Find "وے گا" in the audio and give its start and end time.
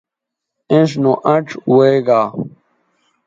1.75-2.21